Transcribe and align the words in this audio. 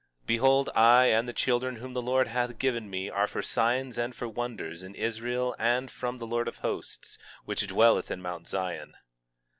18:18 0.21 0.25
Behold, 0.27 0.69
I 0.73 1.05
and 1.09 1.29
the 1.29 1.31
children 1.31 1.75
whom 1.75 1.93
the 1.93 2.01
Lord 2.01 2.27
hath 2.27 2.57
given 2.57 2.89
me 2.89 3.07
are 3.11 3.27
for 3.27 3.43
signs 3.43 3.99
and 3.99 4.15
for 4.15 4.27
wonders 4.27 4.81
in 4.81 4.95
Israel 4.95 5.53
from 5.89 6.17
the 6.17 6.25
Lord 6.25 6.47
of 6.47 6.57
Hosts, 6.57 7.19
which 7.45 7.67
dwelleth 7.67 8.09
in 8.09 8.19
Mount 8.19 8.47
Zion. 8.47 8.95